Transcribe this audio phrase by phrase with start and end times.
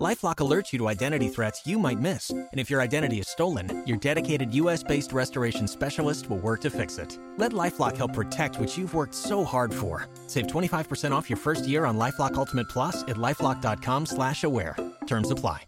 [0.00, 3.82] LifeLock alerts you to identity threats you might miss, and if your identity is stolen,
[3.86, 7.18] your dedicated U.S.-based restoration specialist will work to fix it.
[7.36, 10.08] Let LifeLock help protect what you've worked so hard for.
[10.26, 14.74] Save 25% off your first year on LifeLock Ultimate Plus at lifeLock.com/slash-aware.
[15.06, 15.64] Terms apply.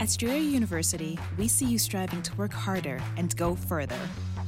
[0.00, 4.00] At Strayer University, we see you striving to work harder and go further.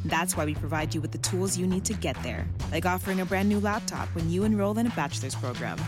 [0.06, 3.20] That's why we provide you with the tools you need to get there, like offering
[3.20, 5.78] a brand new laptop when you enroll in a bachelor's program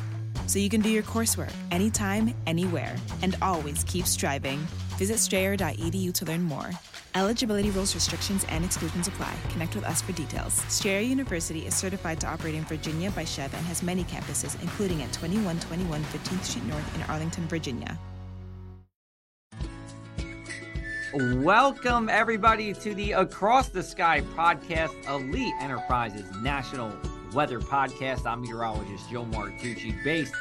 [0.49, 4.59] so you can do your coursework anytime, anywhere, and always keep striving.
[4.97, 6.71] Visit strayer.edu to learn more.
[7.15, 9.35] Eligibility rules, restrictions, and exclusions apply.
[9.51, 10.55] Connect with us for details.
[10.69, 15.03] Strayer University is certified to operate in Virginia by SCHEV and has many campuses, including
[15.03, 17.99] at 2121 15th Street North in Arlington, Virginia.
[21.15, 26.93] Welcome, everybody, to the Across the Sky podcast, our Lee Enterprises National
[27.33, 28.27] Weather Podcast.
[28.27, 30.35] I'm meteorologist Joe Martucci, based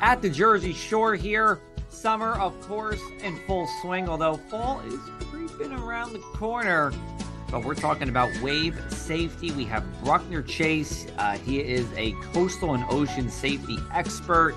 [0.00, 1.60] at the Jersey Shore here.
[1.88, 4.98] Summer, of course, in full swing, although fall is
[5.30, 6.92] creeping around the corner.
[7.50, 9.50] But we're talking about wave safety.
[9.50, 11.08] We have Bruckner Chase.
[11.18, 14.54] Uh, he is a coastal and ocean safety expert.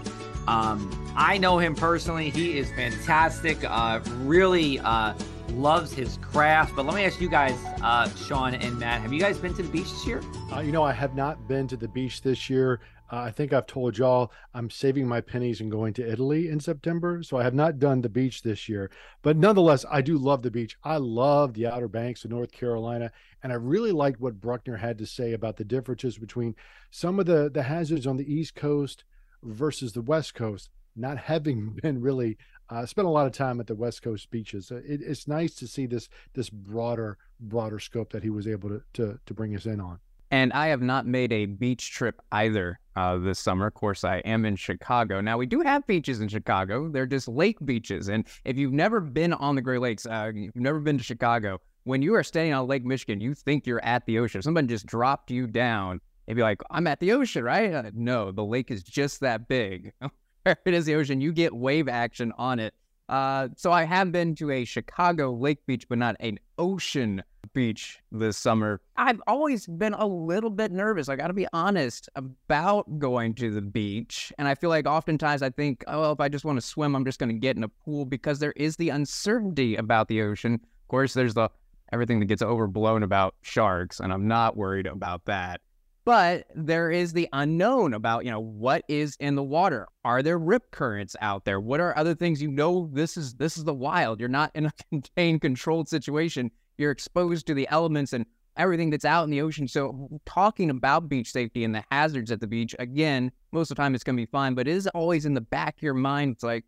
[0.47, 2.29] Um, I know him personally.
[2.29, 3.57] He is fantastic.
[3.63, 5.13] Uh, really uh,
[5.55, 6.75] loves his craft.
[6.75, 9.63] But let me ask you guys, uh, Sean and Matt, have you guys been to
[9.63, 10.21] the beach this year?
[10.51, 12.79] Uh, you know, I have not been to the beach this year.
[13.11, 16.59] Uh, I think I've told y'all I'm saving my pennies and going to Italy in
[16.59, 17.21] September.
[17.21, 18.89] So I have not done the beach this year.
[19.21, 20.77] But nonetheless, I do love the beach.
[20.83, 23.11] I love the Outer Banks of North Carolina.
[23.43, 26.55] And I really liked what Bruckner had to say about the differences between
[26.89, 29.03] some of the, the hazards on the East Coast
[29.43, 32.38] versus the West Coast, not having been really
[32.73, 34.71] uh, spent a lot of time at the West Coast beaches.
[34.71, 38.69] Uh, it, it's nice to see this this broader broader scope that he was able
[38.69, 39.99] to to, to bring us in on.
[40.31, 43.67] And I have not made a beach trip either uh, this summer.
[43.67, 45.22] Of course, I am in Chicago.
[45.22, 46.89] Now, we do have beaches in Chicago.
[46.89, 48.09] They're just lake beaches.
[48.09, 51.61] And if you've never been on the Great Lakes, uh, you've never been to Chicago,
[51.84, 54.41] when you are staying on Lake Michigan, you think you're at the ocean.
[54.41, 57.72] Somebody just dropped you down, you'd be like, I'm at the ocean, right?
[57.72, 59.94] Uh, no, the lake is just that big.
[60.65, 62.73] it is the ocean, you get wave action on it.
[63.09, 67.23] Uh, so I have been to a Chicago lake beach, but not an ocean
[67.53, 68.81] beach this summer.
[68.95, 71.09] I've always been a little bit nervous.
[71.09, 74.31] I got to be honest about going to the beach.
[74.37, 77.05] And I feel like oftentimes I think, oh, if I just want to swim, I'm
[77.05, 80.55] just going to get in a pool because there is the uncertainty about the ocean.
[80.55, 81.49] Of course, there's the
[81.91, 85.61] everything that gets overblown about sharks, and I'm not worried about that.
[86.06, 89.88] But there is the unknown about, you know, what is in the water.
[90.03, 91.62] Are there rip currents out there?
[91.62, 94.19] What are other things you know this is this is the wild.
[94.19, 96.52] You're not in a contained controlled situation.
[96.78, 98.25] You're exposed to the elements and
[98.58, 99.68] everything that's out in the ocean.
[99.68, 103.81] So talking about beach safety and the hazards at the beach, again, most of the
[103.81, 106.34] time it's gonna be fine, but it is always in the back of your mind.
[106.34, 106.66] It's like,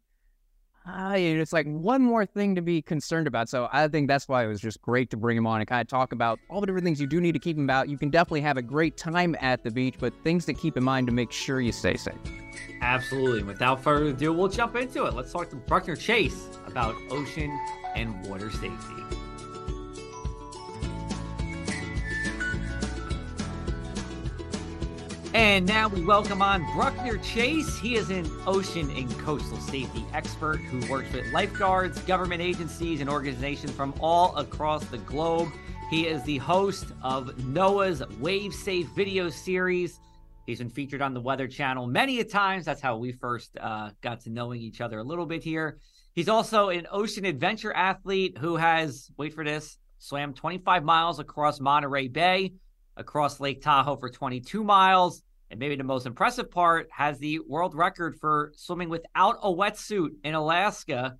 [0.87, 3.49] uh, it's like one more thing to be concerned about.
[3.49, 5.81] So I think that's why it was just great to bring him on and kind
[5.81, 7.89] of talk about all the different things you do need to keep him about.
[7.89, 10.83] You can definitely have a great time at the beach, but things to keep in
[10.83, 12.13] mind to make sure you stay safe.
[12.81, 13.43] Absolutely.
[13.43, 15.13] Without further ado, we'll jump into it.
[15.13, 17.57] Let's talk to Bruckner Chase about ocean
[17.95, 18.95] and water safety.
[25.35, 27.77] And now we welcome on Bruckner Chase.
[27.77, 33.09] He is an ocean and coastal safety expert who works with lifeguards, government agencies, and
[33.09, 35.49] organizations from all across the globe.
[35.89, 39.99] He is the host of NOAA's Wave Safe video series.
[40.45, 42.63] He's been featured on the Weather Channel many a times.
[42.63, 45.79] That's how we first uh, got to knowing each other a little bit here.
[46.13, 51.59] He's also an ocean adventure athlete who has, wait for this, swam 25 miles across
[51.59, 52.53] Monterey Bay,
[52.95, 57.75] across Lake Tahoe for 22 miles, and maybe the most impressive part, has the world
[57.75, 61.17] record for swimming without a wetsuit in Alaska.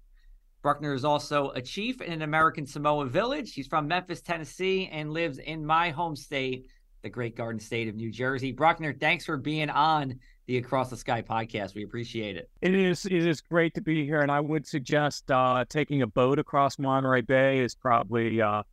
[0.62, 3.54] Bruckner is also a chief in an American Samoa village.
[3.54, 6.68] He's from Memphis, Tennessee, and lives in my home state,
[7.04, 8.52] the great Garden State of New Jersey.
[8.52, 11.76] Bruckner, thanks for being on the Across the Sky podcast.
[11.76, 12.50] We appreciate it.
[12.62, 16.08] It is it is great to be here, and I would suggest uh, taking a
[16.08, 18.64] boat across Monterey Bay is probably uh,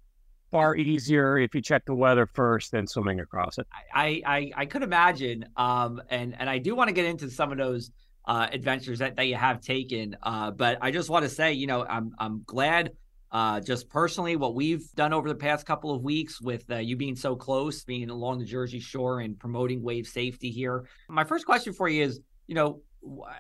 [0.53, 3.67] far easier if you check the weather first than swimming across it.
[3.93, 7.51] I I, I could imagine, um, and and I do want to get into some
[7.51, 7.91] of those
[8.27, 11.67] uh, adventures that, that you have taken, uh, but I just want to say, you
[11.67, 12.93] know, I'm I'm glad.
[13.33, 16.97] Uh, just personally, what we've done over the past couple of weeks with uh, you
[16.97, 20.85] being so close, being along the Jersey Shore and promoting wave safety here.
[21.09, 22.83] My first question for you is, you know,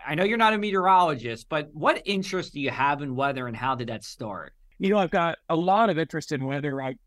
[0.07, 3.55] I know you're not a meteorologist, but what interest do you have in weather and
[3.55, 4.55] how did that start?
[4.83, 6.83] You know, I've got a lot of interest in weather.
[6.83, 6.99] I've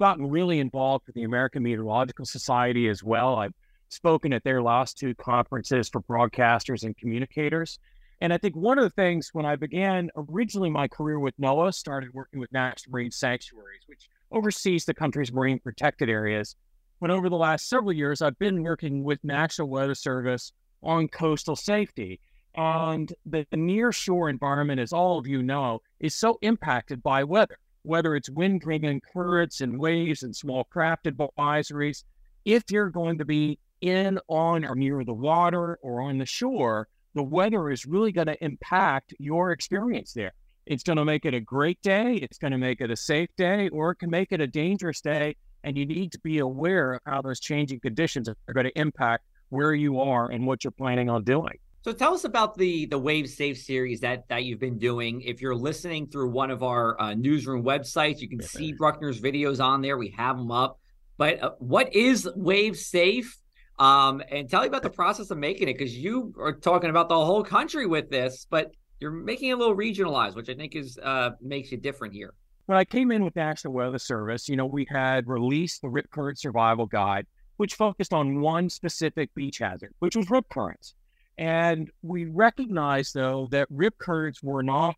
[0.00, 3.36] gotten really involved with the American Meteorological Society as well.
[3.36, 3.54] I've
[3.88, 7.78] spoken at their last two conferences for broadcasters and communicators.
[8.20, 11.72] And I think one of the things when I began originally my career with NOAA,
[11.72, 16.56] started working with National Marine Sanctuaries, which oversees the country's marine protected areas.
[16.98, 20.50] When over the last several years, I've been working with National Weather Service
[20.82, 22.18] on coastal safety.
[22.60, 22.90] Mm-hmm.
[22.90, 27.24] And the, the near shore environment, as all of you know, is so impacted by
[27.24, 32.04] weather, whether it's wind driven currents and waves and small craft advisories.
[32.44, 36.88] If you're going to be in, on, or near the water or on the shore,
[37.14, 40.32] the weather is really going to impact your experience there.
[40.66, 43.30] It's going to make it a great day, it's going to make it a safe
[43.36, 45.34] day, or it can make it a dangerous day.
[45.64, 49.24] And you need to be aware of how those changing conditions are going to impact
[49.48, 51.58] where you are and what you're planning on doing.
[51.82, 55.22] So tell us about the the Wave Safe series that that you've been doing.
[55.22, 59.64] If you're listening through one of our uh, newsroom websites, you can see Bruckner's videos
[59.64, 59.96] on there.
[59.96, 60.78] We have them up.
[61.16, 63.34] But uh, what is Wave Safe?
[63.78, 67.08] Um, and tell me about the process of making it because you are talking about
[67.08, 70.76] the whole country with this, but you're making it a little regionalized, which I think
[70.76, 72.34] is uh, makes you different here.
[72.66, 76.10] When I came in with National Weather Service, you know, we had released the Rip
[76.10, 80.94] Current Survival Guide, which focused on one specific beach hazard, which was rip currents.
[81.40, 84.94] And we recognized, though, that rip currents were not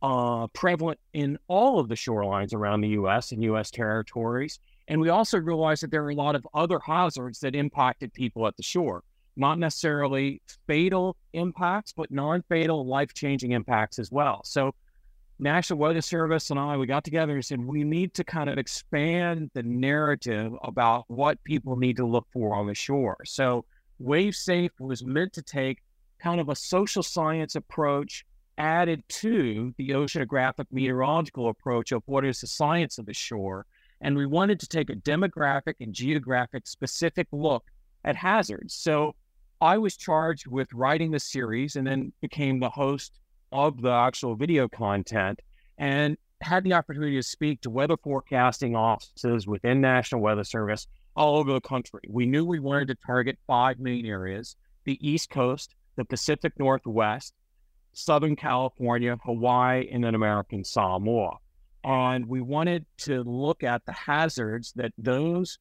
[0.00, 3.32] uh, prevalent in all of the shorelines around the U.S.
[3.32, 3.72] and U.S.
[3.72, 4.60] territories.
[4.86, 8.46] And we also realized that there are a lot of other hazards that impacted people
[8.46, 9.02] at the shore,
[9.34, 14.42] not necessarily fatal impacts, but non fatal, life changing impacts as well.
[14.44, 14.72] So,
[15.40, 18.58] National Weather Service and I, we got together and said we need to kind of
[18.58, 23.16] expand the narrative about what people need to look for on the shore.
[23.24, 23.64] So,
[24.00, 25.82] WaveSafe was meant to take
[26.18, 28.24] kind of a social science approach
[28.58, 33.66] added to the oceanographic meteorological approach of what is the science of the shore.
[34.00, 37.64] And we wanted to take a demographic and geographic specific look
[38.04, 38.74] at hazards.
[38.74, 39.14] So
[39.60, 43.18] I was charged with writing the series and then became the host
[43.52, 45.40] of the actual video content
[45.78, 50.86] and had the opportunity to speak to weather forecasting offices within National Weather Service
[51.20, 52.00] all over the country.
[52.08, 54.56] We knew we wanted to target five main areas
[54.86, 57.34] the East Coast, the Pacific Northwest,
[57.92, 61.36] Southern California, Hawaii, and then American Samoa.
[61.84, 65.58] And we wanted to look at the hazards that those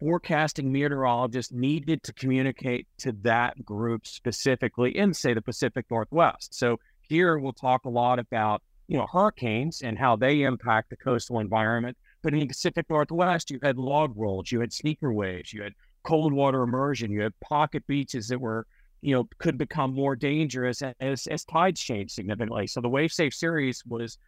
[0.00, 6.54] forecasting meteorologists needed to communicate to that group specifically in, say, the Pacific Northwest.
[6.54, 10.96] So here we'll talk a lot about, you know, hurricanes and how they impact the
[10.96, 11.98] coastal environment.
[12.26, 15.74] But in the Pacific Northwest, you had log rolls, you had sneaker waves, you had
[16.02, 18.66] cold water immersion, you had pocket beaches that were,
[19.00, 22.66] you know, could become more dangerous as, as tides change significantly.
[22.66, 24.18] So the Wave Safe series was,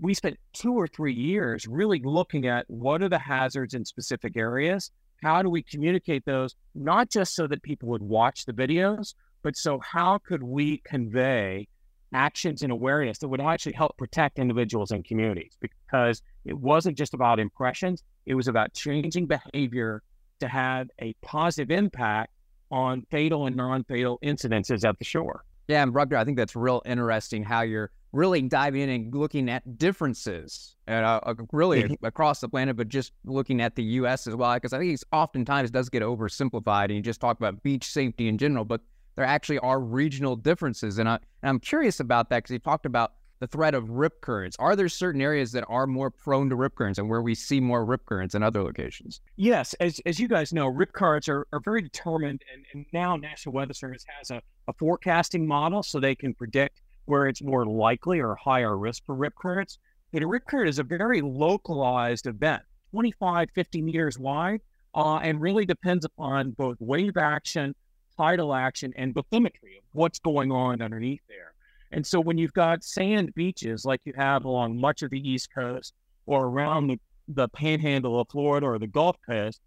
[0.00, 4.34] we spent two or three years really looking at what are the hazards in specific
[4.34, 4.90] areas?
[5.22, 9.12] How do we communicate those, not just so that people would watch the videos,
[9.42, 11.68] but so how could we convey
[12.14, 17.14] actions and awareness that would actually help protect individuals and communities because it wasn't just
[17.14, 20.02] about impressions, it was about changing behavior
[20.40, 22.32] to have a positive impact
[22.70, 25.44] on fatal and non fatal incidences at the shore.
[25.68, 29.48] Yeah, and Bruckner, I think that's real interesting how you're really diving in and looking
[29.48, 34.26] at differences uh, uh really across the planet, but just looking at the U.S.
[34.26, 37.62] as well, because I think it's oftentimes does get oversimplified and you just talk about
[37.62, 38.80] beach safety in general, but
[39.16, 40.98] there actually are regional differences.
[40.98, 43.12] And, I, and I'm curious about that because you talked about
[43.42, 44.56] the threat of rip currents.
[44.60, 47.58] Are there certain areas that are more prone to rip currents and where we see
[47.58, 49.20] more rip currents in other locations?
[49.34, 49.74] Yes.
[49.80, 52.40] As, as you guys know, rip currents are, are very determined.
[52.54, 56.82] And, and now National Weather Service has a, a forecasting model so they can predict
[57.06, 59.78] where it's more likely or higher risk for rip currents.
[60.14, 64.60] A rip current is a very localized event, 25, 50 meters wide,
[64.94, 67.74] uh, and really depends upon both wave action
[68.16, 71.51] tidal action and bathymetry of what's going on underneath there.
[71.92, 75.50] And so when you've got sand beaches like you have along much of the East
[75.54, 75.94] Coast
[76.26, 79.60] or around the, the panhandle of Florida or the Gulf Coast,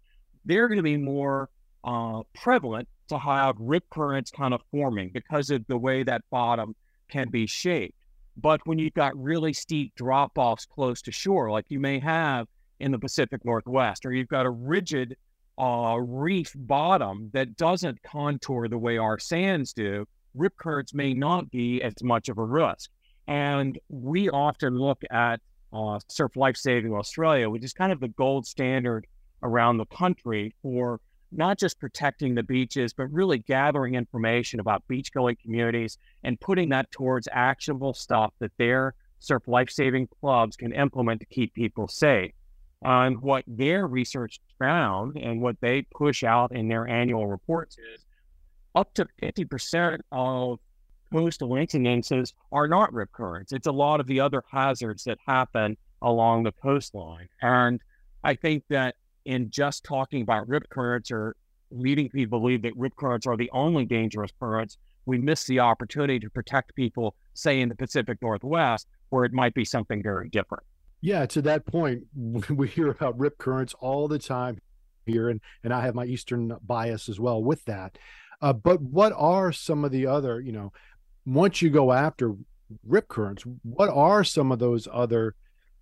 [0.44, 1.48] they're going to be more
[1.84, 6.74] uh, prevalent to have rip currents kind of forming because of the way that bottom
[7.08, 7.94] can be shaped.
[8.36, 12.48] But when you've got really steep drop offs close to shore, like you may have
[12.80, 15.16] in the Pacific Northwest, or you've got a rigid
[15.58, 21.50] uh, reef bottom that doesn't contour the way our sands do, rip currents may not
[21.50, 22.90] be as much of a risk.
[23.26, 25.40] And we often look at
[25.72, 29.06] uh, Surf Life Saving Australia, which is kind of the gold standard
[29.42, 31.00] around the country for
[31.32, 36.68] not just protecting the beaches, but really gathering information about beach going communities and putting
[36.70, 41.88] that towards actionable stuff that their surf life saving clubs can implement to keep people
[41.88, 42.32] safe.
[42.82, 48.05] And what their research found and what they push out in their annual reports is
[48.76, 50.60] up to 50% of
[51.12, 53.52] coastal incidences are not rip currents.
[53.52, 57.28] It's a lot of the other hazards that happen along the coastline.
[57.40, 57.80] And
[58.22, 61.34] I think that in just talking about rip currents or
[61.70, 65.60] leading people to believe that rip currents are the only dangerous currents, we miss the
[65.60, 70.28] opportunity to protect people, say in the Pacific Northwest, where it might be something very
[70.28, 70.64] different.
[71.00, 72.04] Yeah, to that point,
[72.50, 74.58] we hear about rip currents all the time
[75.06, 77.96] here, and and I have my eastern bias as well with that.
[78.40, 80.72] Uh, but what are some of the other, you know,
[81.24, 82.34] once you go after
[82.84, 85.34] rip currents, what are some of those other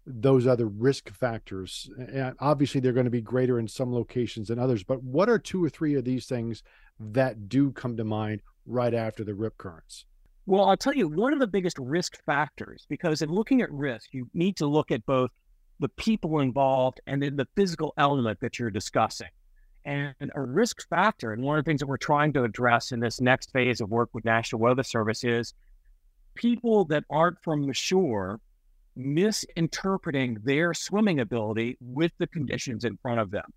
[0.06, 1.90] those other risk factors?
[1.98, 4.84] And obviously, they're going to be greater in some locations than others.
[4.84, 6.62] But what are two or three of these things
[7.00, 10.04] that do come to mind right after the rip currents?
[10.46, 14.12] Well, I'll tell you one of the biggest risk factors, because in looking at risk,
[14.12, 15.30] you need to look at both
[15.80, 19.28] the people involved and then the physical element that you're discussing.
[19.86, 23.00] And a risk factor, and one of the things that we're trying to address in
[23.00, 25.52] this next phase of work with National Weather Service is
[26.34, 28.40] people that aren't from the shore
[28.96, 33.52] misinterpreting their swimming ability with the conditions in front of them.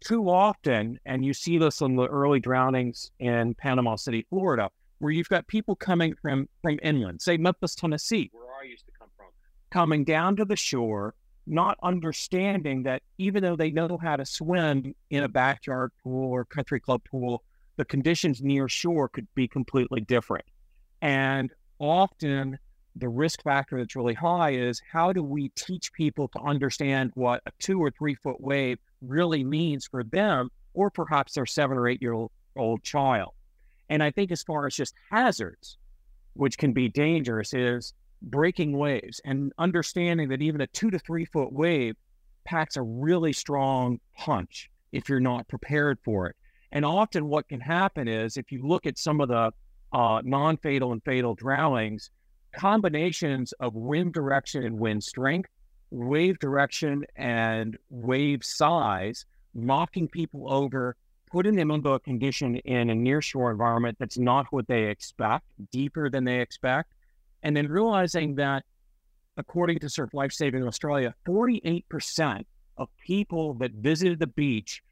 [0.00, 4.68] Too often, and you see this in the early drownings in Panama City, Florida,
[4.98, 8.92] where you've got people coming from from inland, say Memphis, Tennessee, where I used to
[8.98, 9.26] come from,
[9.70, 11.14] coming down to the shore
[11.46, 16.44] not understanding that even though they know how to swim in a backyard pool or
[16.44, 17.42] country club pool,
[17.76, 20.44] the conditions near shore could be completely different.
[21.02, 22.58] And often
[22.96, 27.42] the risk factor that's really high is how do we teach people to understand what
[27.46, 31.88] a two or three foot wave really means for them, or perhaps their seven or
[31.88, 32.14] eight year
[32.56, 33.32] old child?
[33.88, 35.78] And I think as far as just hazards,
[36.34, 41.24] which can be dangerous, is breaking waves and understanding that even a two to three
[41.24, 41.96] foot wave
[42.44, 46.36] packs a really strong punch if you're not prepared for it.
[46.72, 49.52] And often, what can happen is if you look at some of the
[49.92, 52.10] uh, non fatal and fatal drownings,
[52.52, 55.50] combinations of wind direction and wind strength,
[55.90, 60.96] wave direction and wave size, knocking people over,
[61.30, 66.08] putting them into a condition in a nearshore environment that's not what they expect, deeper
[66.08, 66.92] than they expect,
[67.42, 68.64] and then realizing that,
[69.36, 72.44] according to Surf Life Saving Australia, 48%
[72.76, 74.82] of people that visited the beach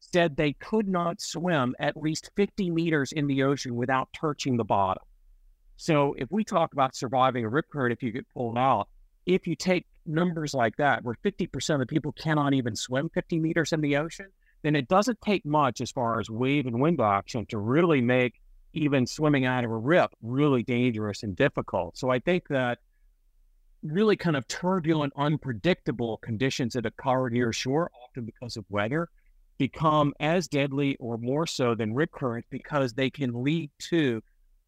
[0.00, 4.64] said they could not swim at least 50 meters in the ocean without touching the
[4.64, 5.02] bottom.
[5.76, 8.88] So, if we talk about surviving a rip current, if you get pulled out,
[9.26, 13.40] if you take numbers like that, where 50% of the people cannot even swim 50
[13.40, 14.28] meters in the ocean,
[14.62, 18.40] then it doesn't take much as far as wave and wind action to really make
[18.74, 21.96] even swimming out of a rip really dangerous and difficult.
[21.96, 22.78] So I think that
[23.82, 29.08] really kind of turbulent, unpredictable conditions that occur near shore, often because of weather,
[29.58, 34.22] become as deadly or more so than rip currents because they can lead to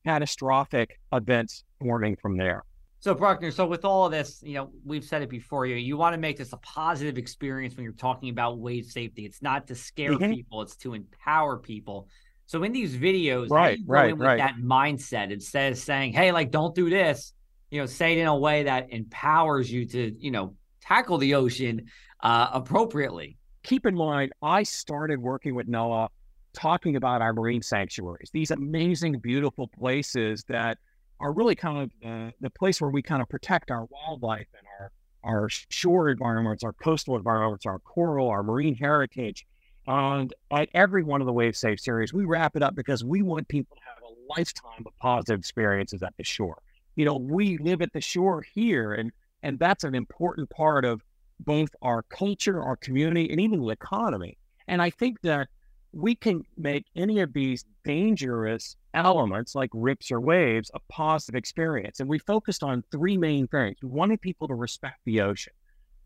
[0.05, 2.63] catastrophic events forming from there.
[3.01, 5.97] So Bruckner, so with all of this, you know, we've said it before you, you
[5.97, 9.25] want to make this a positive experience when you're talking about wave safety.
[9.25, 10.33] It's not to scare mm-hmm.
[10.33, 12.09] people, it's to empower people.
[12.47, 14.39] So in these videos, right, right, with right.
[14.39, 17.33] that mindset, instead of saying, "Hey, like don't do this,"
[17.71, 21.35] you know, say it in a way that empowers you to, you know, tackle the
[21.35, 21.87] ocean
[22.21, 23.37] uh, appropriately.
[23.65, 26.09] Keep in mind, I started working with NOAA
[26.53, 30.79] talking about our marine sanctuaries, these amazing, beautiful places that
[31.21, 34.67] are really kind of uh, the place where we kind of protect our wildlife and
[34.81, 34.93] our
[35.25, 39.45] our shore environments, our coastal environments, our coral, our marine heritage.
[39.87, 43.23] And at every one of the Wave Safe series, we wrap it up because we
[43.23, 46.61] want people to have a lifetime of positive experiences at the shore.
[46.97, 49.13] You know, we live at the shore here, and
[49.43, 51.03] and that's an important part of
[51.39, 54.39] both our culture, our community, and even the economy.
[54.67, 55.49] And I think that
[55.93, 62.01] we can make any of these dangerous elements like rips or waves a positive experience.
[62.01, 63.77] And we focused on three main things.
[63.83, 65.53] We wanted people to respect the ocean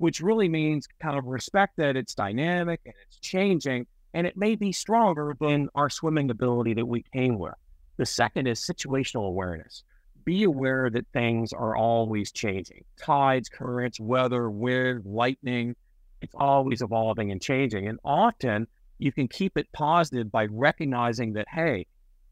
[0.01, 4.55] which really means kind of respect that it's dynamic and it's changing, and it may
[4.55, 7.53] be stronger than our swimming ability that we came with.
[7.99, 9.85] The second is situational awareness.
[10.25, 15.77] Be aware that things are always changing tides, currents, weather, wind, lightning.
[16.23, 17.87] It's always evolving and changing.
[17.87, 21.87] And often you can keep it positive by recognizing that, hey,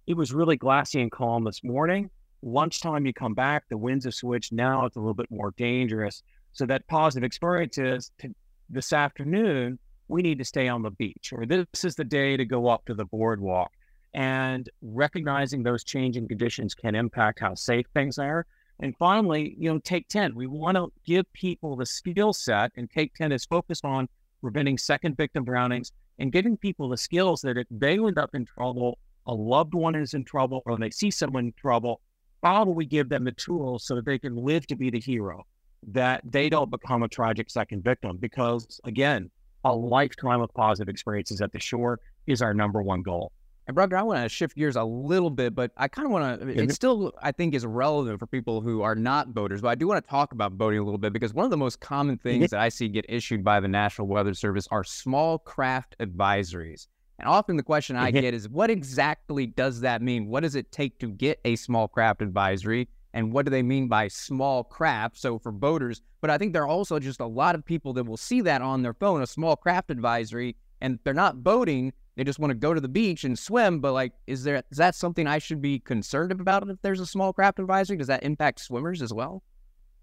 [0.06, 2.08] it was really glassy and calm this morning.
[2.40, 4.52] Lunchtime, you come back, the winds have switched.
[4.52, 6.22] Now it's a little bit more dangerous.
[6.52, 8.34] So that positive experience is to,
[8.68, 9.78] this afternoon,
[10.08, 12.84] we need to stay on the beach, or this is the day to go up
[12.86, 13.70] to the boardwalk.
[14.14, 18.46] And recognizing those changing conditions can impact how safe things are.
[18.80, 20.34] And finally, you know, Take 10.
[20.34, 24.08] We want to give people the skill set, and Take 10 is focused on
[24.40, 28.44] preventing second victim drownings and giving people the skills that if they end up in
[28.44, 32.00] trouble, a loved one is in trouble, or they see someone in trouble,
[32.42, 35.00] how do we give them the tools so that they can live to be the
[35.00, 35.44] hero,
[35.86, 38.16] that they don't become a tragic second victim?
[38.18, 39.30] Because again,
[39.64, 43.32] a lifetime of positive experiences at the shore is our number one goal.
[43.66, 46.40] And Bruckner, I want to shift gears a little bit, but I kind of want
[46.40, 46.48] to.
[46.48, 49.60] It still, I think, is relevant for people who are not boaters.
[49.60, 51.58] But I do want to talk about boating a little bit because one of the
[51.58, 52.28] most common mm-hmm.
[52.28, 56.86] things that I see get issued by the National Weather Service are small craft advisories.
[57.18, 58.20] And often the question I mm-hmm.
[58.20, 60.28] get is, what exactly does that mean?
[60.28, 62.88] What does it take to get a small craft advisory?
[63.18, 65.18] And what do they mean by small craft?
[65.18, 68.04] So for boaters, but I think there are also just a lot of people that
[68.04, 71.92] will see that on their phone, a small craft advisory, and they're not boating.
[72.14, 73.80] They just want to go to the beach and swim.
[73.80, 77.06] But like, is there is that something I should be concerned about if there's a
[77.06, 77.96] small craft advisory?
[77.96, 79.42] Does that impact swimmers as well?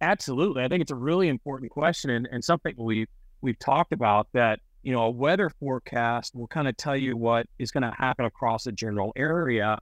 [0.01, 0.65] Absolutely.
[0.65, 3.07] I think it's a really important question and, and something we've
[3.39, 7.47] we've talked about that you know, a weather forecast will kind of tell you what
[7.59, 9.79] is going to happen across a general area.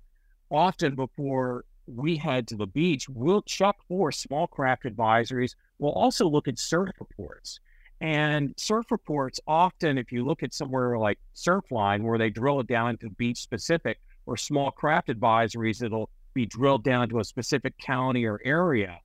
[0.51, 5.55] Often before we head to the beach, we'll check for small craft advisories.
[5.79, 7.59] We'll also look at surf reports.
[8.01, 12.67] And surf reports often, if you look at somewhere like Surfline, where they drill it
[12.67, 17.77] down to beach specific, or small craft advisories, it'll be drilled down to a specific
[17.77, 18.99] county or area.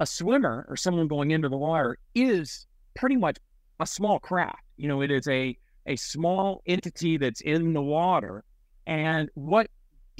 [0.00, 3.38] A swimmer or someone going into the water is pretty much
[3.78, 4.62] a small craft.
[4.76, 8.44] You know, it is a a small entity that's in the water,
[8.86, 9.68] and what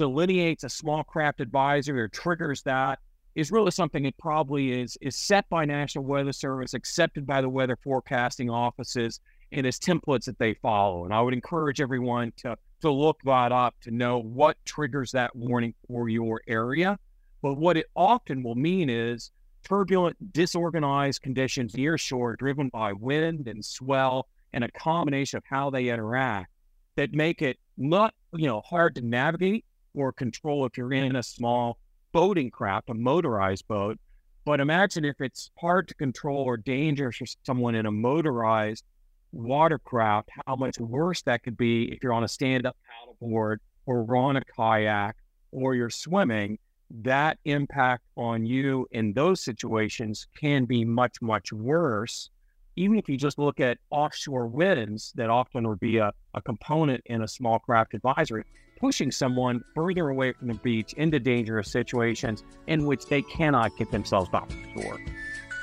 [0.02, 2.98] delineates a small craft advisory or triggers that
[3.36, 7.48] is really something that probably is is set by National Weather Service, accepted by the
[7.48, 9.20] weather forecasting offices,
[9.52, 11.04] and is templates that they follow.
[11.04, 15.36] And I would encourage everyone to to look that up to know what triggers that
[15.36, 16.98] warning for your area.
[17.40, 19.30] But what it often will mean is
[19.62, 25.70] turbulent, disorganized conditions near shore driven by wind and swell and a combination of how
[25.70, 26.50] they interact
[26.96, 31.22] that make it not, you know, hard to navigate or control if you're in a
[31.22, 31.78] small
[32.12, 33.98] boating craft, a motorized boat.
[34.44, 38.84] But imagine if it's hard to control or dangerous for someone in a motorized
[39.32, 44.36] watercraft, how much worse that could be if you're on a stand-up paddleboard or on
[44.36, 45.16] a kayak
[45.52, 46.58] or you're swimming
[47.00, 52.30] that impact on you in those situations can be much, much worse.
[52.76, 57.02] Even if you just look at offshore winds, that often would be a, a component
[57.06, 58.44] in a small craft advisory,
[58.82, 63.88] pushing someone further away from the beach into dangerous situations in which they cannot get
[63.92, 64.98] themselves back to shore.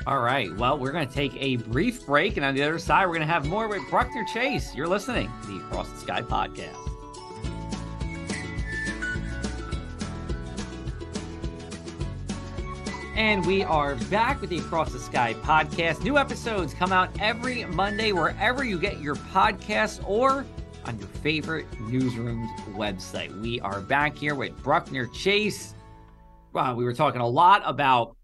[0.08, 0.55] All right.
[0.55, 2.38] Well, we're going to take a brief break.
[2.38, 4.73] And on the other side, we're going to have more with Bruckner Chase.
[4.73, 6.77] You're listening to the Across the Sky podcast.
[13.17, 16.03] And we are back with the Across the Sky podcast.
[16.03, 20.45] New episodes come out every Monday wherever you get your podcasts or
[20.86, 23.38] on your favorite newsroom's website.
[23.42, 25.74] We are back here with Bruckner Chase.
[26.54, 28.15] Wow, we were talking a lot about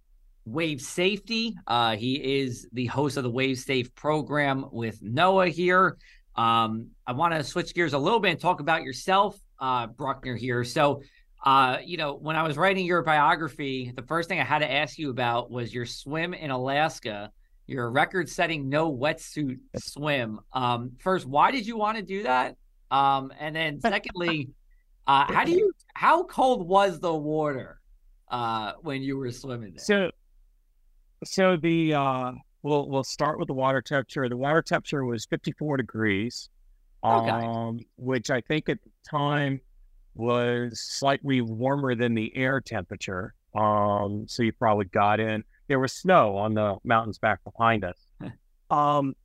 [0.46, 1.58] wave safety.
[1.68, 5.98] Uh, he is the host of the Wave Safe program with NOAA here.
[6.36, 10.36] Um, I want to switch gears a little bit and talk about yourself, uh, Bruckner
[10.36, 10.64] here.
[10.64, 11.02] So,
[11.46, 14.72] uh, you know, when I was writing your biography, the first thing I had to
[14.72, 17.32] ask you about was your swim in Alaska,
[17.68, 20.40] your record setting no wetsuit swim.
[20.54, 22.56] Um, first, why did you want to do that?
[22.92, 24.50] Um, and then secondly,
[25.08, 27.80] uh, how do you, how cold was the water
[28.30, 29.84] uh, when you were swimming there?
[29.84, 30.12] So,
[31.24, 32.32] so the, uh,
[32.64, 34.30] we'll, we'll start with the water temperature.
[34.30, 36.50] The water temperature was 54 degrees,
[37.04, 37.30] okay.
[37.30, 39.62] um, which I think at the time,
[40.16, 43.34] was slightly warmer than the air temperature.
[43.56, 45.44] Um, so you probably got in.
[45.68, 47.98] There was snow on the mountains back behind us.
[48.70, 49.16] um,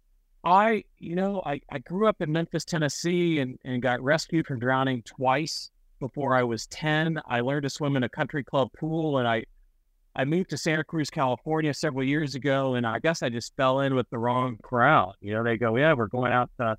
[0.45, 4.59] I, you know, I, I grew up in Memphis, Tennessee, and, and got rescued from
[4.59, 7.21] drowning twice before I was 10.
[7.29, 9.45] I learned to swim in a country club pool, and I,
[10.17, 13.81] I moved to Santa Cruz, California several years ago, and I guess I just fell
[13.81, 15.15] in with the wrong crowd.
[15.21, 16.77] You know, they go, yeah, we're going out to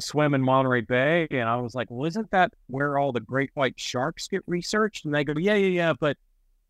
[0.00, 1.26] swim in Monterey Bay.
[1.30, 5.04] And I was like, well, isn't that where all the great white sharks get researched?
[5.04, 5.92] And they go, yeah, yeah, yeah.
[5.98, 6.16] But,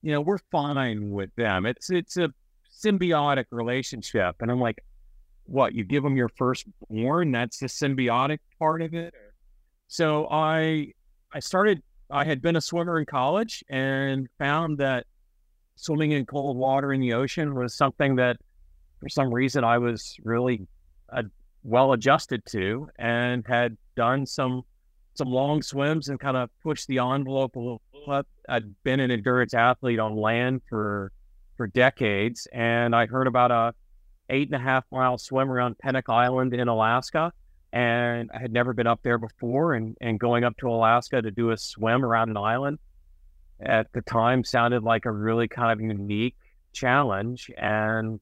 [0.02, 1.66] you know, we're fine with them.
[1.66, 2.30] It's, it's a
[2.72, 4.36] symbiotic relationship.
[4.40, 4.82] And I'm like,
[5.44, 7.32] what, you give them your firstborn?
[7.32, 9.14] That's the symbiotic part of it.
[9.88, 10.92] So I,
[11.32, 15.06] I started, I had been a swimmer in college and found that
[15.76, 18.36] swimming in cold water in the ocean was something that
[19.00, 20.66] for some reason I was really
[21.12, 21.22] uh,
[21.62, 24.62] well adjusted to and had done some
[25.14, 28.26] some long swims and kind of pushed the envelope a little up.
[28.48, 31.12] I'd been an endurance athlete on land for
[31.56, 33.74] for decades, and I heard about a
[34.28, 37.32] eight and a half mile swim around Pennock Island in Alaska.
[37.72, 41.30] And I had never been up there before, and, and going up to Alaska to
[41.30, 42.78] do a swim around an island
[43.60, 46.36] at the time sounded like a really kind of unique
[46.72, 47.50] challenge.
[47.58, 48.20] And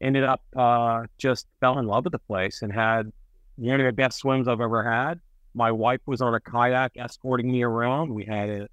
[0.00, 3.10] ended up uh, just fell in love with the place and had
[3.56, 5.20] one of the best swims I've ever had.
[5.54, 8.14] My wife was on a kayak escorting me around.
[8.14, 8.68] We had a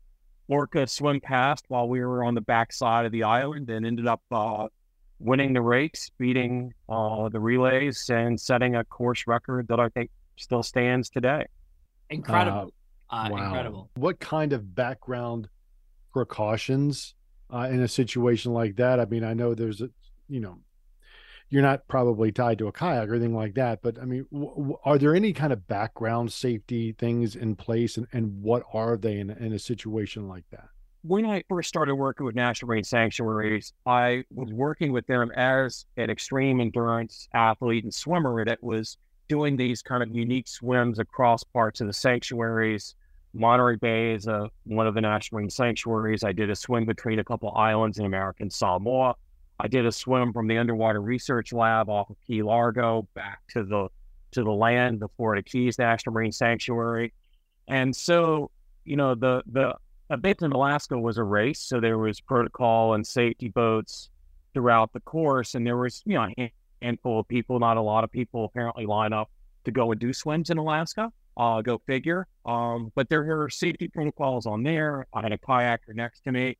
[0.47, 4.21] orca swim past while we were on the backside of the island and ended up
[4.31, 4.67] uh,
[5.19, 10.09] winning the race, beating uh, the relays, and setting a course record that I think
[10.37, 11.45] still stands today.
[12.09, 12.73] Incredible.
[13.09, 13.45] Uh, wow.
[13.45, 13.89] Incredible.
[13.95, 15.47] What kind of background
[16.13, 17.15] precautions
[17.53, 18.99] uh, in a situation like that?
[18.99, 19.89] I mean, I know there's a,
[20.27, 20.59] you know,
[21.49, 23.81] you're not probably tied to a kayak or anything like that.
[23.81, 28.07] But I mean, w- are there any kind of background safety things in place, and,
[28.11, 30.67] and what are they in, in a situation like that?
[31.03, 35.85] When I first started working with National Marine Sanctuaries, I was working with them as
[35.97, 41.43] an extreme endurance athlete and swimmer that was doing these kind of unique swims across
[41.43, 42.95] parts of the sanctuaries.
[43.33, 46.23] Monterey Bay is a, one of the National Marine Sanctuaries.
[46.23, 49.15] I did a swim between a couple islands in American Samoa.
[49.59, 53.63] I did a swim from the underwater research lab off of Key Largo back to
[53.63, 53.87] the
[54.31, 57.13] to the land, the Florida Keys National Marine Sanctuary,
[57.67, 58.51] and so
[58.83, 59.75] you know the the
[60.09, 64.09] event in Alaska was a race, so there was protocol and safety boats
[64.53, 68.03] throughout the course, and there was you know a handful of people, not a lot
[68.03, 69.31] of people apparently line up
[69.63, 71.11] to go and do swims in Alaska.
[71.37, 72.27] Uh, go figure.
[72.45, 75.05] Um, but there are safety protocols on there.
[75.13, 76.57] I had a kayaker next to me.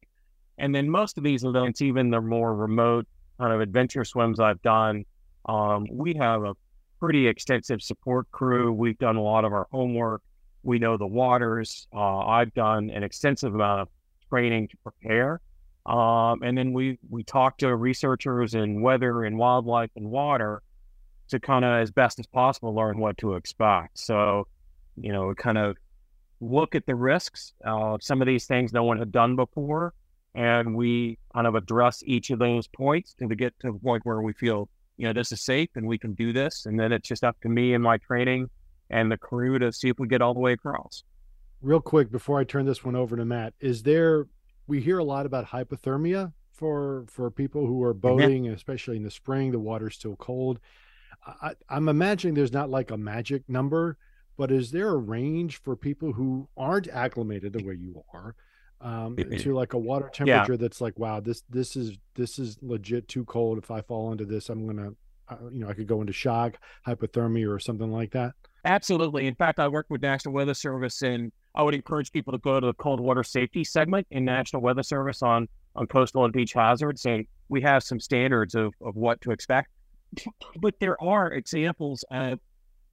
[0.58, 3.08] And then most of these events, even the more remote
[3.40, 5.06] kind of adventure swims I've done,
[5.46, 6.56] um, we have a
[7.00, 8.72] pretty extensive support crew.
[8.72, 10.22] We've done a lot of our homework.
[10.64, 11.88] We know the waters.
[11.94, 13.90] Uh, I've done an extensive amount of
[14.30, 15.42] training to prepare.
[15.86, 20.64] Um, and then we we talk to researchers in weather and wildlife and water
[21.28, 24.00] to kind of as best as possible learn what to expect.
[24.00, 24.48] So,
[24.96, 25.78] you know, kind of
[26.42, 27.54] look at the risks.
[27.64, 29.94] Uh, some of these things no one had done before
[30.36, 34.22] and we kind of address each of those points to get to the point where
[34.22, 36.66] we feel you know this is safe and we can do this.
[36.66, 38.50] And then it's just up to me and my training
[38.90, 41.04] and the crew to see if we get all the way across.
[41.62, 44.28] Real quick before i turn this one over to matt is there
[44.68, 48.02] we hear a lot about hypothermia for for people who are mm-hmm.
[48.02, 50.60] boating especially in the spring the water's still cold.
[51.26, 53.98] I, i'm imagining there's not like a magic number
[54.38, 58.36] but is there a range for people who aren't acclimated the way you are
[58.82, 60.58] um, to like a water temperature yeah.
[60.58, 63.58] that's like, wow, this this is this is legit too cold.
[63.58, 64.92] If I fall into this, I'm gonna,
[65.30, 68.34] uh, you know, I could go into shock, hypothermia, or something like that.
[68.66, 69.28] Absolutely.
[69.28, 72.60] In fact, I work with National Weather Service, and I would encourage people to go
[72.60, 76.54] to the cold water safety segment in National Weather Service on on coastal and beach
[76.54, 79.70] hazards, and we have some standards of of what to expect.
[80.62, 82.40] But there are examples of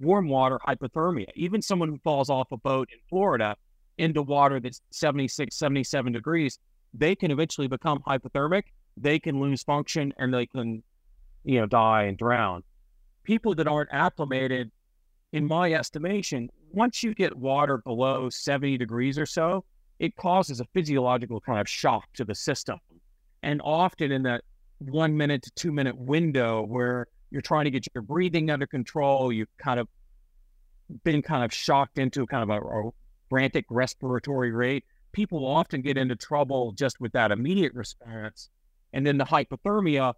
[0.00, 1.28] warm water hypothermia.
[1.36, 3.56] Even someone who falls off a boat in Florida
[3.98, 6.58] into water that's 76, 77 degrees,
[6.94, 8.64] they can eventually become hypothermic.
[8.96, 10.82] They can lose function and they can,
[11.44, 12.62] you know, die and drown.
[13.24, 14.70] People that aren't acclimated,
[15.32, 19.64] in my estimation, once you get water below 70 degrees or so,
[19.98, 22.78] it causes a physiological kind of shock to the system.
[23.42, 24.42] And often in that
[24.78, 29.32] one minute to two minute window where you're trying to get your breathing under control,
[29.32, 29.88] you've kind of
[31.04, 32.90] been kind of shocked into kind of a, a
[33.32, 38.50] frantic respiratory rate, people often get into trouble just with that immediate response.
[38.92, 40.12] And then the hypothermia,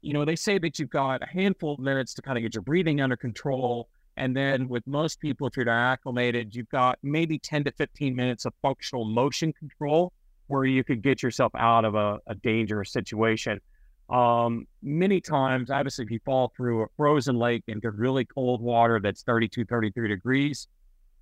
[0.00, 2.54] you know, they say that you've got a handful of minutes to kind of get
[2.54, 3.90] your breathing under control.
[4.16, 8.16] And then with most people, if you're not acclimated, you've got maybe 10 to 15
[8.16, 10.14] minutes of functional motion control
[10.46, 13.60] where you could get yourself out of a, a dangerous situation.
[14.08, 19.00] Um, many times, obviously, if you fall through a frozen lake into really cold water
[19.00, 20.66] that's 32, 33 degrees,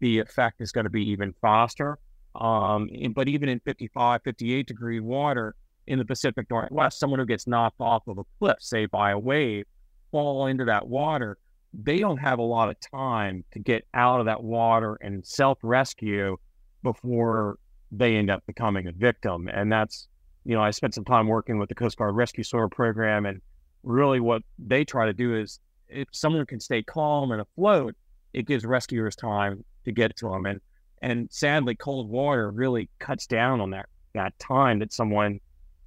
[0.02, 1.96] the effect is going to be even faster.
[2.34, 5.54] Um, but even in 55, 58 degree water
[5.86, 9.18] in the Pacific Northwest, someone who gets knocked off of a cliff, say by a
[9.18, 9.64] wave,
[10.10, 11.38] fall into that water,
[11.72, 15.58] they don't have a lot of time to get out of that water and self
[15.62, 16.36] rescue
[16.82, 17.58] before
[17.92, 19.48] they end up becoming a victim.
[19.48, 20.08] And that's,
[20.44, 23.40] you know, I spent some time working with the Coast Guard Rescue Swimmer Program, and
[23.84, 27.94] really what they try to do is if someone can stay calm and afloat,
[28.32, 30.46] it gives rescuers time to get to them.
[30.46, 30.60] And
[31.02, 35.40] and sadly, cold water really cuts down on that that time that someone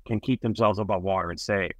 [0.05, 1.71] can keep themselves above water and safe.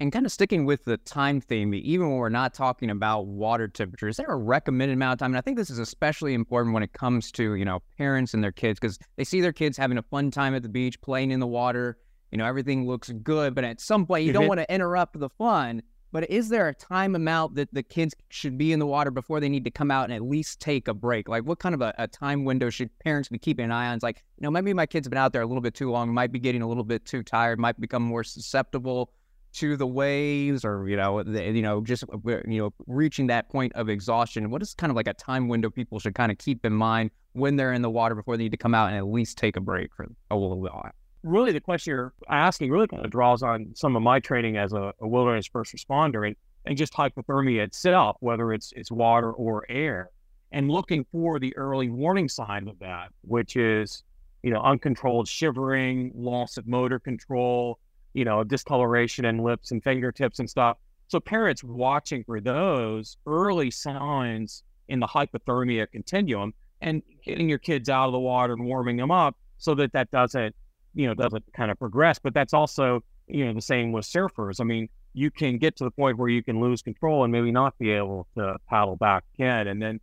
[0.00, 3.68] And kind of sticking with the time theme, even when we're not talking about water
[3.68, 5.30] temperature, is there a recommended amount of time?
[5.30, 8.42] And I think this is especially important when it comes to, you know, parents and
[8.42, 11.30] their kids because they see their kids having a fun time at the beach, playing
[11.30, 11.98] in the water.
[12.32, 14.48] You know, everything looks good, but at some point you don't mm-hmm.
[14.48, 15.82] want to interrupt the fun.
[16.12, 19.40] But is there a time amount that the kids should be in the water before
[19.40, 21.26] they need to come out and at least take a break?
[21.26, 23.94] Like, what kind of a, a time window should parents be keeping an eye on?
[23.94, 26.12] It's like, you know, maybe my kid's been out there a little bit too long,
[26.12, 29.10] might be getting a little bit too tired, might become more susceptible
[29.54, 32.16] to the waves or you know the, you know just uh,
[32.48, 35.68] you know reaching that point of exhaustion what is kind of like a time window
[35.68, 38.50] people should kind of keep in mind when they're in the water before they need
[38.50, 40.90] to come out and at least take a break for a little while
[41.22, 44.72] really the question you're asking really kind of draws on some of my training as
[44.72, 49.64] a, a wilderness first responder and, and just hypothermia itself whether it's it's water or
[49.68, 50.10] air
[50.52, 54.02] and looking for the early warning signs of that which is
[54.42, 57.78] you know uncontrolled shivering loss of motor control
[58.14, 60.76] you know, discoloration in lips and fingertips and stuff.
[61.08, 67.88] So parents watching for those early signs in the hypothermia continuum and getting your kids
[67.88, 70.54] out of the water and warming them up so that that doesn't,
[70.94, 72.18] you know, doesn't kind of progress.
[72.18, 74.60] But that's also, you know, the same with surfers.
[74.60, 77.50] I mean, you can get to the point where you can lose control and maybe
[77.50, 79.68] not be able to paddle back again.
[79.68, 80.00] And then,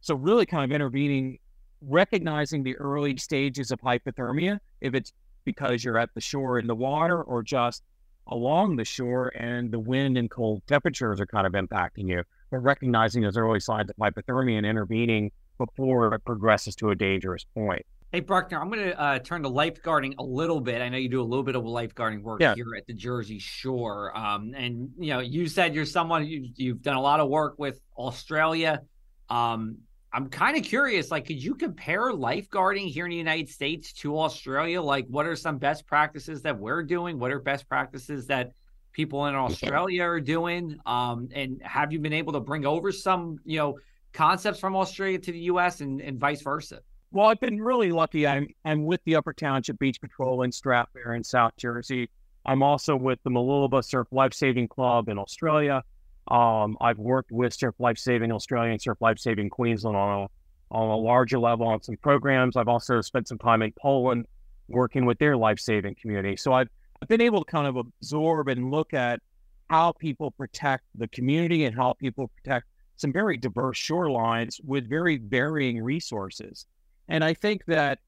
[0.00, 1.38] so really kind of intervening,
[1.80, 5.12] recognizing the early stages of hypothermia, if it's
[5.44, 7.82] because you're at the shore in the water or just
[8.26, 12.22] along the shore and the wind and cold temperatures are kind of impacting you.
[12.50, 17.44] But recognizing those early signs of hypothermia and intervening before it progresses to a dangerous
[17.54, 17.84] point.
[18.12, 20.82] Hey, Bruckner, I'm going to uh, turn to lifeguarding a little bit.
[20.82, 22.56] I know you do a little bit of lifeguarding work yeah.
[22.56, 24.16] here at the Jersey Shore.
[24.18, 27.54] Um, and, you know, you said you're someone, you, you've done a lot of work
[27.56, 28.82] with Australia.
[29.28, 29.78] Um,
[30.12, 34.18] I'm kind of curious, like, could you compare lifeguarding here in the United States to
[34.18, 34.82] Australia?
[34.82, 37.16] Like, what are some best practices that we're doing?
[37.20, 38.50] What are best practices that
[38.92, 40.80] people in Australia are doing?
[40.84, 43.78] Um, and have you been able to bring over some, you know,
[44.12, 45.80] concepts from Australia to the U.S.
[45.80, 46.80] and, and vice versa?
[47.12, 48.26] Well, I've been really lucky.
[48.26, 52.08] I'm I'm with the Upper Township Beach Patrol in Strathmere in South Jersey.
[52.46, 55.82] I'm also with the Mooloolaba Surf Lifesaving Club in Australia.
[56.28, 60.96] Um, I've worked with Surf Lifesaving Australia and Surf Lifesaving Queensland on a, on a
[60.96, 62.56] larger level on some programs.
[62.56, 64.26] I've also spent some time in Poland
[64.68, 66.36] working with their lifesaving community.
[66.36, 66.68] So I've,
[67.02, 69.20] I've been able to kind of absorb and look at
[69.68, 75.16] how people protect the community and how people protect some very diverse shorelines with very
[75.16, 76.66] varying resources.
[77.10, 77.98] And I think that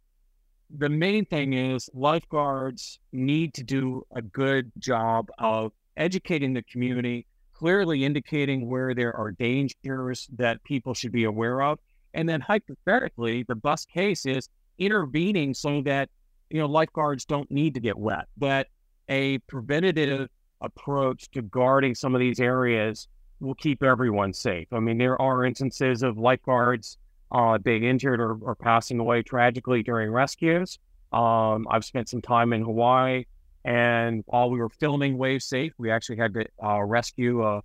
[0.75, 7.27] the main thing is lifeguards need to do a good job of educating the community
[7.63, 11.79] clearly indicating where there are dangers that people should be aware of.
[12.13, 16.11] And then hypothetically, the best case is intervening so that,
[16.51, 18.67] you know, lifeguards don't need to get wet, but
[19.09, 20.29] a preventative
[20.61, 23.07] approach to guarding some of these areas
[23.39, 24.67] will keep everyone safe.
[24.73, 26.99] I mean, there are instances of lifeguards
[27.33, 30.79] uh, being injured or, or, passing away tragically during rescues.
[31.13, 33.25] Um, I've spent some time in Hawaii
[33.65, 37.63] and while we were filming Wave Safe, we actually had to uh, rescue a,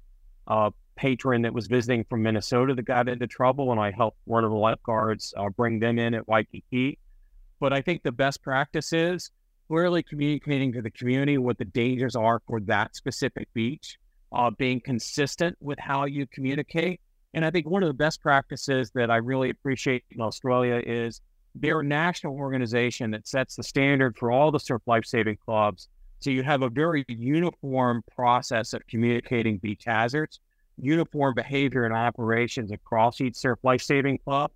[0.47, 4.43] a, patron that was visiting from Minnesota that got into trouble, and I helped one
[4.43, 6.97] of the lifeguards uh, bring them in at Waikiki.
[7.60, 9.30] But I think the best practice is
[9.67, 13.99] clearly communicating to the community what the dangers are for that specific beach,
[14.32, 16.99] uh, being consistent with how you communicate.
[17.33, 21.21] And I think one of the best practices that I really appreciate in Australia is
[21.55, 25.89] they're a national organization that sets the standard for all the surf lifesaving clubs.
[26.19, 30.39] So you have a very uniform process of communicating beach hazards,
[30.77, 34.51] uniform behavior and operations across each surf lifesaving club.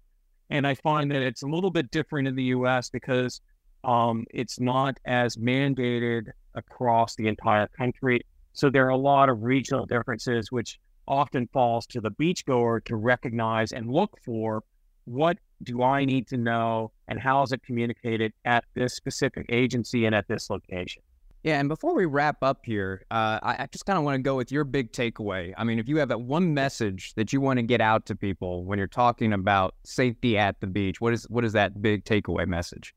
[0.50, 3.42] And I find that it's a little bit different in the US because
[3.84, 8.22] um, it's not as mandated across the entire country.
[8.54, 10.80] So there are a lot of regional differences, which
[11.12, 14.64] often falls to the beachgoer to recognize and look for
[15.04, 20.06] what do I need to know and how is it communicated at this specific agency
[20.06, 21.04] and at this location?
[21.44, 24.22] Yeah, and before we wrap up here, uh, I, I, just kind of want to
[24.22, 25.54] go with your big takeaway.
[25.58, 28.16] I mean, if you have that one message that you want to get out to
[28.16, 32.06] people when you're talking about safety at the beach, what is what is that big
[32.06, 32.94] takeaway message?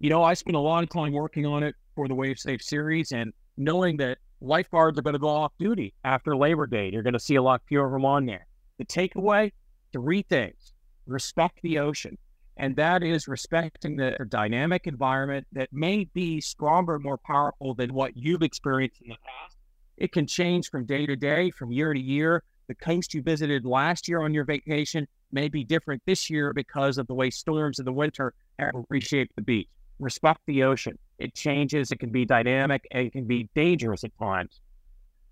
[0.00, 2.60] You know, I spent a lot of time working on it for the Wave Safe
[2.60, 7.02] series, and knowing that lifeguards are going to go off duty after Labor Day, you're
[7.02, 8.46] going to see a lot fewer of them on there.
[8.78, 9.52] The takeaway:
[9.92, 10.72] three things
[11.06, 12.16] respect the ocean.
[12.56, 18.16] And that is respecting the dynamic environment that may be stronger, more powerful than what
[18.16, 19.56] you've experienced in the past.
[19.96, 22.42] It can change from day to day, from year to year.
[22.68, 26.98] The coast you visited last year on your vacation may be different this year because
[26.98, 29.68] of the way storms in the winter have reshaped the beach.
[30.00, 30.98] Respect the ocean.
[31.18, 34.60] It changes, it can be dynamic, and it can be dangerous at times.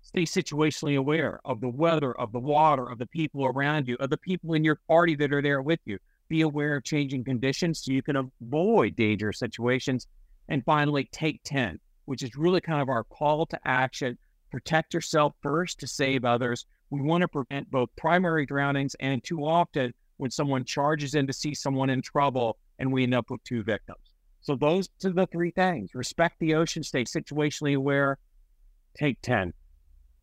[0.01, 4.09] Stay situationally aware of the weather, of the water, of the people around you, of
[4.09, 5.97] the people in your party that are there with you.
[6.29, 10.07] Be aware of changing conditions so you can avoid dangerous situations.
[10.47, 14.17] And finally, take 10, which is really kind of our call to action.
[14.51, 16.65] Protect yourself first to save others.
[16.89, 21.33] We want to prevent both primary drownings and too often when someone charges in to
[21.33, 24.08] see someone in trouble and we end up with two victims.
[24.49, 25.93] So those are the three things.
[25.93, 28.17] Respect the ocean, stay situationally aware,
[28.97, 29.53] take 10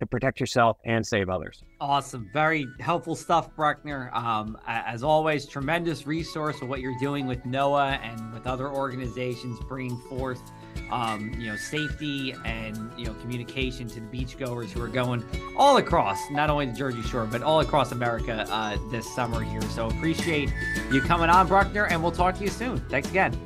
[0.01, 1.62] to protect yourself and save others.
[1.81, 2.29] Awesome.
[2.33, 4.11] Very helpful stuff, Bruckner.
[4.12, 9.61] Um, as always, tremendous resource of what you're doing with NOAA and with other organizations
[9.69, 10.43] bringing forth,
[10.91, 15.25] um, you know, safety and, you know, communication to the beachgoers who are going
[15.57, 19.62] all across, not only the Jersey Shore, but all across America uh, this summer here.
[19.62, 20.53] So appreciate
[20.91, 22.81] you coming on, Bruckner, and we'll talk to you soon.
[22.91, 23.39] Thanks again.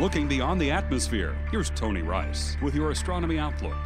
[0.00, 3.76] Looking beyond the atmosphere, here's Tony Rice with your astronomy outlook.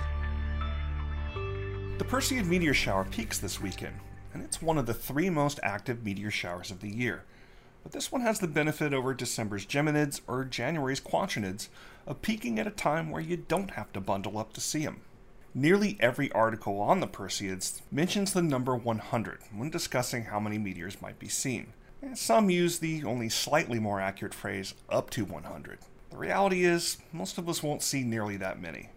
[1.34, 3.96] The Perseid meteor shower peaks this weekend,
[4.32, 7.24] and it's one of the three most active meteor showers of the year.
[7.82, 11.66] But this one has the benefit over December's Geminids or January's Quadrantids
[12.06, 15.00] of peaking at a time where you don't have to bundle up to see them.
[15.52, 21.02] Nearly every article on the Perseids mentions the number 100 when discussing how many meteors
[21.02, 21.72] might be seen.
[22.00, 25.80] And some use the only slightly more accurate phrase up to 100.
[26.14, 28.90] The reality is, most of us won't see nearly that many.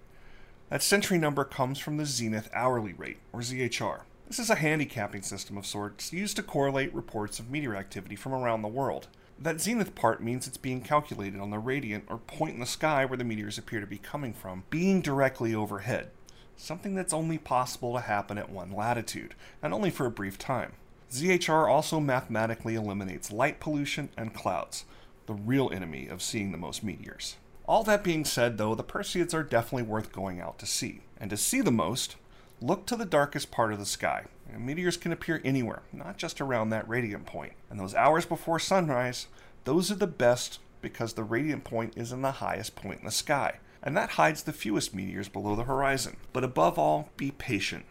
[0.70, 4.02] That century number comes from the Zenith Hourly Rate, or ZHR.
[4.28, 8.36] This is a handicapping system of sorts used to correlate reports of meteor activity from
[8.36, 9.08] around the world.
[9.40, 13.04] That zenith part means it's being calculated on the radiant or point in the sky
[13.04, 16.12] where the meteors appear to be coming from, being directly overhead,
[16.56, 20.74] something that's only possible to happen at one latitude, and only for a brief time.
[21.12, 24.86] ZHR also mathematically eliminates light pollution and clouds,
[25.28, 27.36] the real enemy of seeing the most meteors.
[27.68, 31.02] All that being said, though, the Perseids are definitely worth going out to see.
[31.20, 32.16] And to see the most,
[32.62, 34.26] look to the darkest part of the sky.
[34.52, 37.54] And meteors can appear anywhere, not just around that radiant point.
[37.70, 39.28] And those hours before sunrise,
[39.66, 43.12] those are the best because the radiant point is in the highest point in the
[43.12, 43.60] sky.
[43.84, 46.16] And that hides the fewest meteors below the horizon.
[46.32, 47.86] But above all, be patient.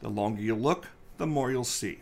[0.00, 0.88] The longer you look,
[1.18, 1.98] the more you'll see.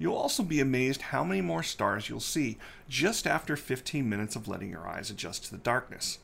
[0.00, 2.56] You'll also be amazed how many more stars you'll see
[2.88, 6.18] just after 15 minutes of letting your eyes adjust to the darkness.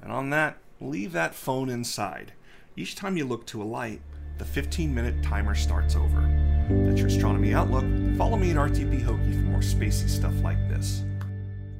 [0.00, 2.32] And on that, leave that phone inside.
[2.76, 4.00] Each time you look to a light,
[4.38, 6.22] the 15 minute timer starts over.
[6.70, 7.84] That's your astronomy outlook.
[8.16, 11.02] Follow me at RTP Hokie for more spacey stuff like this.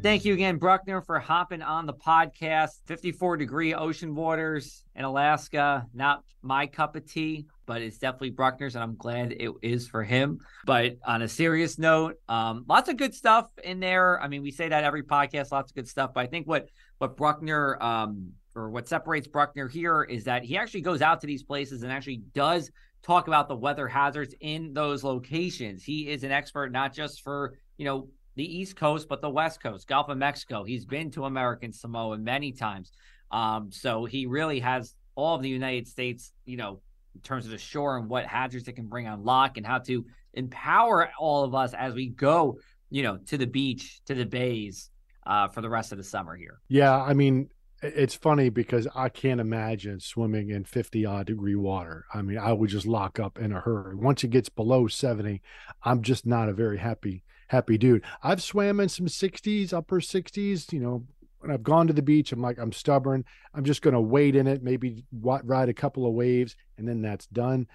[0.03, 2.71] Thank you again, Bruckner, for hopping on the podcast.
[2.87, 8.77] 54 degree ocean waters in Alaska, not my cup of tea, but it's definitely Bruckner's,
[8.77, 10.39] and I'm glad it is for him.
[10.65, 14.19] But on a serious note, um, lots of good stuff in there.
[14.23, 16.13] I mean, we say that every podcast, lots of good stuff.
[16.15, 20.57] But I think what what Bruckner um, or what separates Bruckner here is that he
[20.57, 22.71] actually goes out to these places and actually does
[23.03, 25.83] talk about the weather hazards in those locations.
[25.83, 29.63] He is an expert not just for you know the East Coast, but the West
[29.63, 30.65] Coast, Gulf of Mexico.
[30.65, 32.93] He's been to American Samoa many times.
[33.31, 36.81] Um, so he really has all of the United States, you know,
[37.15, 39.79] in terms of the shore and what hazards it can bring on lock and how
[39.79, 44.25] to empower all of us as we go, you know, to the beach, to the
[44.25, 44.91] bays
[45.27, 46.61] uh, for the rest of the summer here.
[46.69, 46.97] Yeah.
[46.97, 47.51] I mean,
[47.83, 52.05] it's funny because I can't imagine swimming in 50 odd degree water.
[52.13, 53.97] I mean, I would just lock up in a hurry.
[53.97, 55.41] Once it gets below 70,
[55.83, 58.05] I'm just not a very happy happy dude.
[58.23, 61.05] I've swam in some 60s, upper 60s, you know,
[61.41, 63.25] when I've gone to the beach, I'm like, I'm stubborn.
[63.55, 67.03] I'm just going to wade in it, maybe ride a couple of waves, and then
[67.03, 67.67] that's done.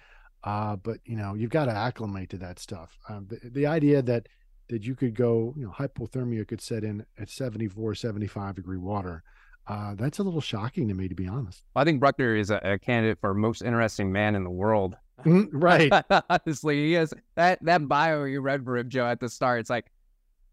[0.44, 2.96] Uh, but you know, you've got to acclimate to that stuff.
[3.08, 4.28] Um, the, the idea that
[4.68, 9.22] that you could go, you know, hypothermia could set in at 74, 75 degree water.
[9.68, 11.64] Uh, that's a little shocking to me, to be honest.
[11.74, 15.58] I think Bruckner is a, a candidate for most interesting man in the world Mm-hmm,
[15.58, 15.92] right.
[16.30, 19.60] Honestly, he has that that bio you read for him, Joe, at the start.
[19.60, 19.86] It's like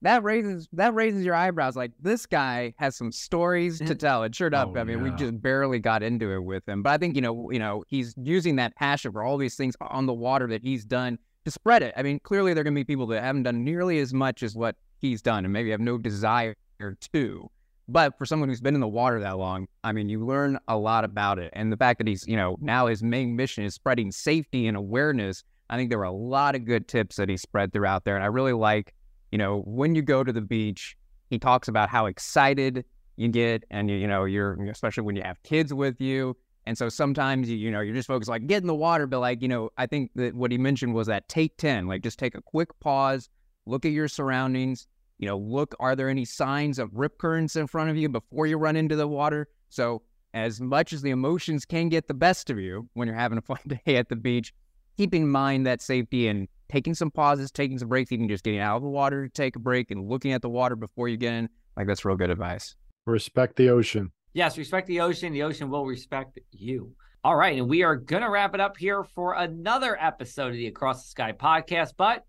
[0.02, 1.76] that raises that raises your eyebrows.
[1.76, 4.24] Like this guy has some stories to tell.
[4.24, 5.04] And sure enough, oh, I mean, yeah.
[5.04, 6.84] we just barely got into it with him.
[6.84, 9.76] But I think you know, you know, he's using that passion for all these things
[9.82, 11.94] on the water that he's done to spread it.
[11.98, 14.44] I mean, clearly there are going to be people that haven't done nearly as much
[14.44, 16.56] as what he's done, and maybe have no desire
[17.14, 17.50] to.
[17.88, 20.78] But for someone who's been in the water that long, I mean, you learn a
[20.78, 21.52] lot about it.
[21.54, 24.78] And the fact that he's, you know, now his main mission is spreading safety and
[24.78, 25.44] awareness.
[25.70, 28.16] I think there were a lot of good tips that he spread throughout there.
[28.16, 28.94] And I really like,
[29.32, 30.96] you know, when you go to the beach,
[31.30, 32.86] he talks about how excited
[33.18, 36.38] you get and you, you know, you're especially when you have kids with you.
[36.66, 39.20] And so sometimes you, you know, you're just focused like get in the water, but
[39.20, 42.18] like, you know, I think that what he mentioned was that take 10, like just
[42.18, 43.30] take a quick pause,
[43.66, 44.88] look at your surroundings.
[45.24, 48.46] You know, look, are there any signs of rip currents in front of you before
[48.46, 49.48] you run into the water?
[49.70, 50.02] So,
[50.34, 53.42] as much as the emotions can get the best of you when you're having a
[53.54, 54.54] fun day at the beach,
[54.98, 58.60] keep in mind that safety and taking some pauses, taking some breaks, even just getting
[58.60, 61.16] out of the water, to take a break and looking at the water before you
[61.16, 61.48] get in.
[61.78, 62.76] Like, that's real good advice.
[63.06, 64.12] Respect the ocean.
[64.34, 65.32] Yes, respect the ocean.
[65.32, 66.92] The ocean will respect you.
[67.24, 67.58] All right.
[67.58, 71.04] And we are going to wrap it up here for another episode of the Across
[71.04, 71.94] the Sky podcast.
[71.96, 72.26] But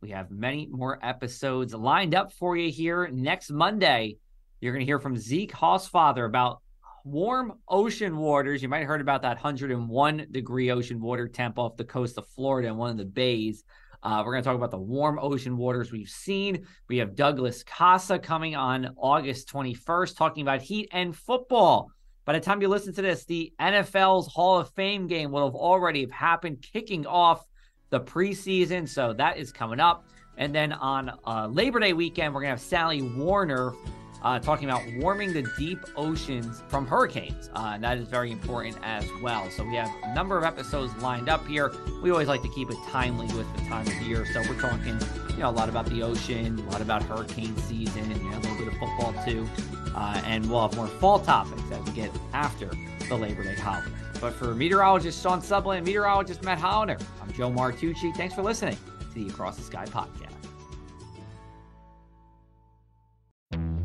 [0.00, 4.18] we have many more episodes lined up for you here next Monday.
[4.60, 6.60] You're going to hear from Zeke Hausfather about
[7.04, 8.62] warm ocean waters.
[8.62, 12.28] You might have heard about that 101 degree ocean water temp off the coast of
[12.28, 13.64] Florida in one of the bays.
[14.02, 16.66] Uh, we're going to talk about the warm ocean waters we've seen.
[16.88, 21.90] We have Douglas Casa coming on August 21st, talking about heat and football.
[22.24, 25.54] By the time you listen to this, the NFL's Hall of Fame game will have
[25.54, 27.44] already have happened, kicking off
[27.90, 28.88] the preseason.
[28.88, 30.04] So that is coming up.
[30.38, 33.72] And then on uh, Labor Day weekend, we're going to have Sally Warner
[34.22, 37.48] uh, talking about warming the deep oceans from hurricanes.
[37.54, 39.48] Uh, and that is very important as well.
[39.50, 41.72] So we have a number of episodes lined up here.
[42.02, 44.26] We always like to keep it timely with the time of year.
[44.32, 44.98] So we're talking,
[45.30, 48.38] you know, a lot about the ocean, a lot about hurricane season, and you know,
[48.38, 49.48] a little bit of football too.
[49.94, 52.70] Uh, and we'll have more fall topics as we get after
[53.08, 53.90] the Labor Day holiday.
[54.20, 58.14] But for meteorologist Sean Sublette, meteorologist Matt Holiner, I'm Joe Martucci.
[58.16, 60.35] Thanks for listening to the Across the Sky podcast.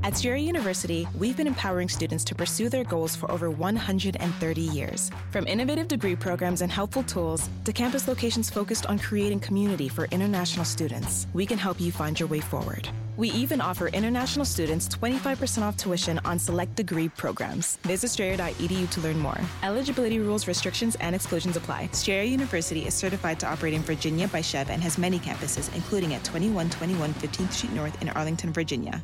[0.03, 5.11] At Strayer University, we've been empowering students to pursue their goals for over 130 years.
[5.29, 10.05] From innovative degree programs and helpful tools to campus locations focused on creating community for
[10.05, 12.89] international students, we can help you find your way forward.
[13.15, 17.75] We even offer international students 25% off tuition on select degree programs.
[17.83, 19.39] Visit strayer.edu to learn more.
[19.61, 21.89] Eligibility rules, restrictions, and exclusions apply.
[21.91, 26.15] Strayer University is certified to operate in Virginia by SCHEV and has many campuses, including
[26.15, 29.03] at 2121 15th Street North in Arlington, Virginia.